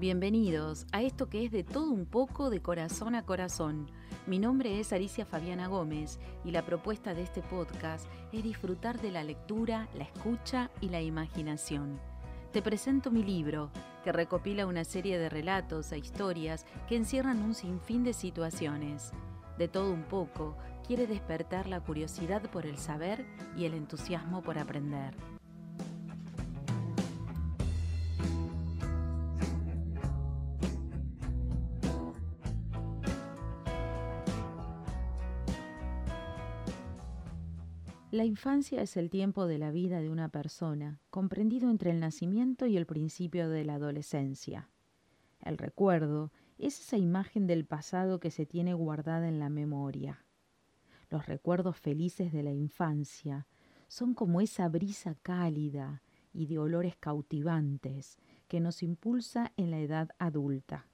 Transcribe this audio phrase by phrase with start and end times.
[0.00, 3.90] Bienvenidos a esto que es de todo un poco de corazón a corazón.
[4.26, 9.10] Mi nombre es Alicia Fabiana Gómez y la propuesta de este podcast es disfrutar de
[9.10, 12.00] la lectura, la escucha y la imaginación.
[12.50, 13.70] Te presento mi libro,
[14.02, 19.12] que recopila una serie de relatos e historias que encierran un sinfín de situaciones.
[19.58, 20.56] De todo un poco,
[20.86, 25.14] quiere despertar la curiosidad por el saber y el entusiasmo por aprender.
[38.10, 42.66] La infancia es el tiempo de la vida de una persona, comprendido entre el nacimiento
[42.66, 44.68] y el principio de la adolescencia.
[45.38, 50.24] El recuerdo es esa imagen del pasado que se tiene guardada en la memoria.
[51.08, 53.46] Los recuerdos felices de la infancia
[53.86, 58.18] son como esa brisa cálida y de olores cautivantes
[58.48, 60.88] que nos impulsa en la edad adulta.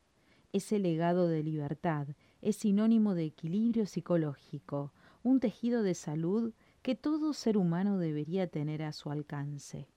[0.53, 2.09] Ese legado de libertad
[2.43, 6.53] es sinónimo de equilibrio psicológico, un tejido de salud
[6.87, 9.89] que todo ser humano debería tener a su alcance.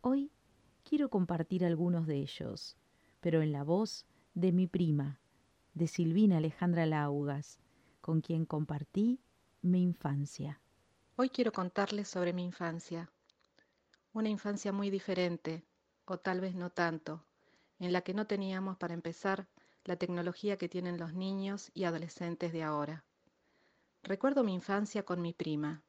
[0.00, 0.32] Hoy
[0.84, 2.78] quiero compartir algunos de ellos,
[3.20, 5.20] pero en la voz de mi prima,
[5.74, 7.58] de Silvina Alejandra Laugas,
[8.00, 9.20] con quien compartí
[9.60, 10.62] mi infancia.
[11.16, 13.10] Hoy quiero contarles sobre mi infancia,
[14.14, 15.62] una infancia muy diferente,
[16.06, 17.22] o tal vez no tanto,
[17.80, 19.46] en la que no teníamos para empezar
[19.84, 23.04] la tecnología que tienen los niños y adolescentes de ahora.
[24.06, 25.82] Recuerdo mi infancia con mi prima.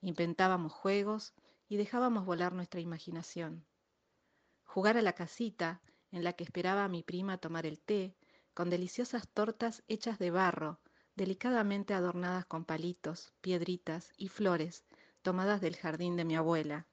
[0.00, 1.34] Inventábamos juegos
[1.68, 3.64] y dejábamos volar nuestra imaginación.
[4.64, 8.16] Jugar a la casita en la que esperaba a mi prima tomar el té,
[8.54, 10.80] con deliciosas tortas hechas de barro,
[11.14, 14.84] delicadamente adornadas con palitos, piedritas y flores
[15.22, 16.88] tomadas del jardín de mi abuela.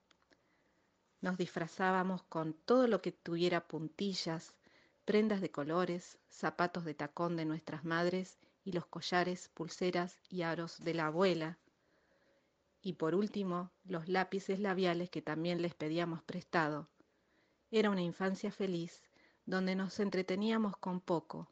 [1.22, 4.54] Nos disfrazábamos con todo lo que tuviera puntillas,
[5.06, 10.78] prendas de colores, zapatos de tacón de nuestras madres y los collares, pulseras y aros
[10.80, 11.58] de la abuela.
[12.82, 16.90] Y por último, los lápices labiales que también les pedíamos prestado.
[17.72, 19.04] Era una infancia feliz,
[19.46, 21.52] donde nos entreteníamos con poco.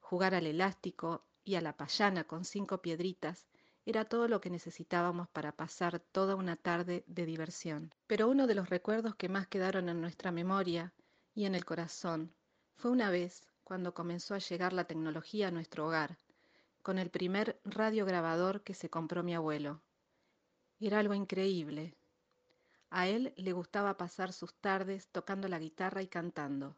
[0.00, 3.46] Jugar al elástico y a la payana con cinco piedritas
[3.84, 7.92] era todo lo que necesitábamos para pasar toda una tarde de diversión.
[8.06, 10.92] Pero uno de los recuerdos que más quedaron en nuestra memoria
[11.34, 12.32] y en el corazón
[12.76, 16.16] fue una vez cuando comenzó a llegar la tecnología a nuestro hogar
[16.82, 19.80] con el primer radiograbador que se compró mi abuelo.
[20.80, 21.94] Era algo increíble.
[22.90, 26.76] A él le gustaba pasar sus tardes tocando la guitarra y cantando.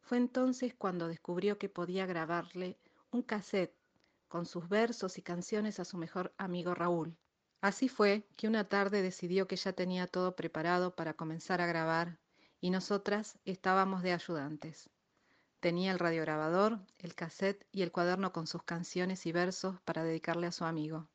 [0.00, 2.78] Fue entonces cuando descubrió que podía grabarle
[3.10, 3.74] un cassette
[4.28, 7.16] con sus versos y canciones a su mejor amigo Raúl.
[7.60, 12.18] Así fue que una tarde decidió que ya tenía todo preparado para comenzar a grabar
[12.60, 14.88] y nosotras estábamos de ayudantes.
[15.60, 20.46] Tenía el radiograbador, el cassette y el cuaderno con sus canciones y versos para dedicarle
[20.46, 21.06] a su amigo.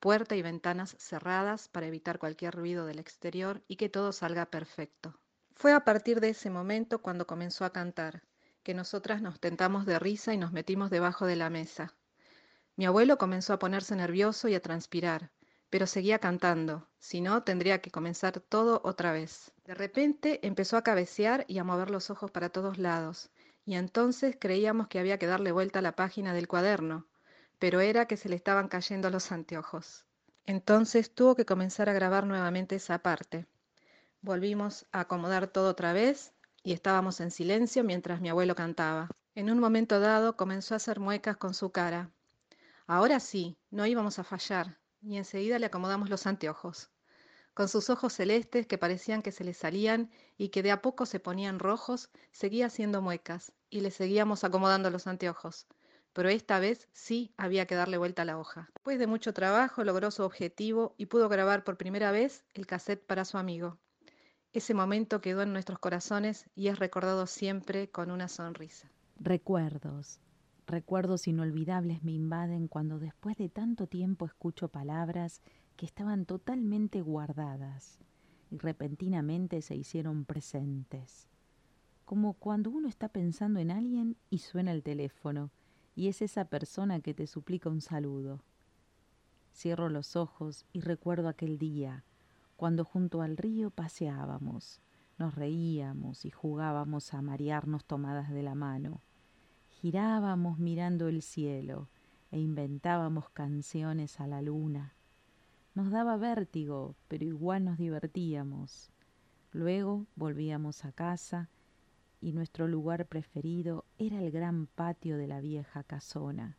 [0.00, 5.18] Puerta y ventanas cerradas para evitar cualquier ruido del exterior y que todo salga perfecto.
[5.54, 8.22] Fue a partir de ese momento cuando comenzó a cantar,
[8.62, 11.94] que nosotras nos tentamos de risa y nos metimos debajo de la mesa.
[12.76, 15.30] Mi abuelo comenzó a ponerse nervioso y a transpirar,
[15.70, 19.52] pero seguía cantando, si no tendría que comenzar todo otra vez.
[19.64, 23.30] De repente empezó a cabecear y a mover los ojos para todos lados,
[23.66, 27.06] y entonces creíamos que había que darle vuelta a la página del cuaderno,
[27.58, 30.04] pero era que se le estaban cayendo los anteojos.
[30.46, 33.46] Entonces tuvo que comenzar a grabar nuevamente esa parte.
[34.20, 36.32] Volvimos a acomodar todo otra vez
[36.62, 39.08] y estábamos en silencio mientras mi abuelo cantaba.
[39.34, 42.10] En un momento dado comenzó a hacer muecas con su cara.
[42.86, 46.90] Ahora sí, no íbamos a fallar, y enseguida le acomodamos los anteojos
[47.54, 51.06] con sus ojos celestes que parecían que se le salían y que de a poco
[51.06, 55.66] se ponían rojos, seguía haciendo muecas y le seguíamos acomodando los anteojos.
[56.12, 58.70] Pero esta vez sí había que darle vuelta a la hoja.
[58.74, 63.04] Después de mucho trabajo logró su objetivo y pudo grabar por primera vez el cassette
[63.04, 63.78] para su amigo.
[64.52, 68.90] Ese momento quedó en nuestros corazones y es recordado siempre con una sonrisa.
[69.18, 70.20] Recuerdos.
[70.66, 75.42] Recuerdos inolvidables me invaden cuando después de tanto tiempo escucho palabras
[75.76, 77.98] que estaban totalmente guardadas
[78.50, 81.28] y repentinamente se hicieron presentes.
[82.04, 85.50] Como cuando uno está pensando en alguien y suena el teléfono
[85.96, 88.40] y es esa persona que te suplica un saludo.
[89.52, 92.04] Cierro los ojos y recuerdo aquel día,
[92.56, 94.80] cuando junto al río paseábamos,
[95.18, 99.00] nos reíamos y jugábamos a marearnos tomadas de la mano,
[99.68, 101.88] girábamos mirando el cielo
[102.30, 104.94] e inventábamos canciones a la luna
[105.74, 108.92] nos daba vértigo, pero igual nos divertíamos.
[109.52, 111.50] Luego volvíamos a casa
[112.20, 116.56] y nuestro lugar preferido era el gran patio de la vieja casona,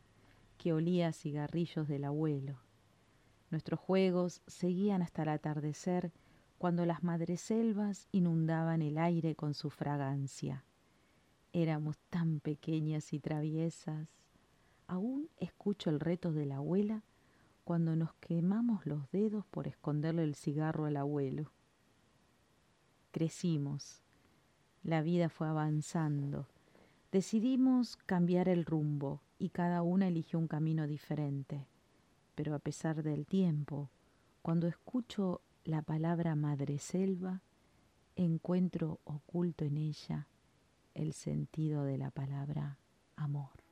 [0.58, 2.60] que olía a cigarrillos del abuelo.
[3.52, 6.12] Nuestros juegos seguían hasta el atardecer
[6.58, 10.66] cuando las madreselvas inundaban el aire con su fragancia.
[11.54, 14.10] Éramos tan pequeñas y traviesas.
[14.88, 17.04] Aún escucho el reto de la abuela
[17.66, 21.52] cuando nos quemamos los dedos por esconderle el cigarro al abuelo.
[23.12, 24.04] Crecimos.
[24.84, 26.48] La vida fue avanzando.
[27.12, 31.68] Decidimos cambiar el rumbo y cada una eligió un camino diferente.
[32.36, 33.90] Pero a pesar del tiempo,
[34.44, 37.42] cuando escucho la palabra madre selva,
[38.16, 40.28] encuentro oculto en ella
[40.94, 42.78] el sentido de la palabra
[43.16, 43.65] amor.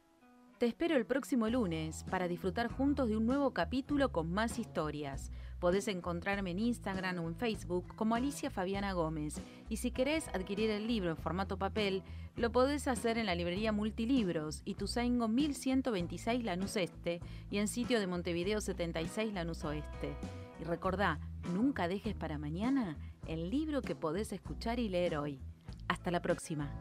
[0.63, 5.29] Te espero el próximo lunes para disfrutar juntos de un nuevo capítulo con más historias.
[5.59, 9.41] Podés encontrarme en Instagram o en Facebook como Alicia Fabiana Gómez.
[9.67, 12.01] Y si querés adquirir el libro en formato papel,
[12.37, 17.19] lo podés hacer en la librería Multilibros y Tuzaingo 1126 Lanús Este
[17.51, 20.15] y en sitio de Montevideo 76 Lanús Oeste.
[20.61, 21.19] Y recordá,
[21.53, 22.95] nunca dejes para mañana
[23.27, 25.41] el libro que podés escuchar y leer hoy.
[25.89, 26.71] Hasta la próxima.